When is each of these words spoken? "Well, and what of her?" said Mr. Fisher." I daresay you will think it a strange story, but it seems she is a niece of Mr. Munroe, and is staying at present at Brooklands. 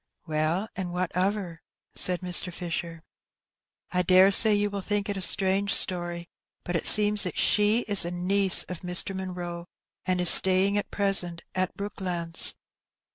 "Well, 0.25 0.67
and 0.75 0.91
what 0.91 1.11
of 1.11 1.35
her?" 1.35 1.61
said 1.95 2.21
Mr. 2.21 2.51
Fisher." 2.51 3.01
I 3.91 4.01
daresay 4.01 4.55
you 4.55 4.71
will 4.71 4.81
think 4.81 5.09
it 5.09 5.15
a 5.15 5.21
strange 5.21 5.75
story, 5.75 6.27
but 6.63 6.75
it 6.75 6.87
seems 6.87 7.27
she 7.35 7.81
is 7.81 8.03
a 8.03 8.09
niece 8.09 8.63
of 8.63 8.79
Mr. 8.79 9.15
Munroe, 9.15 9.67
and 10.07 10.19
is 10.19 10.31
staying 10.31 10.75
at 10.75 10.89
present 10.89 11.43
at 11.53 11.77
Brooklands. 11.77 12.55